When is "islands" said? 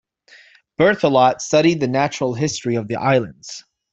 2.95-3.63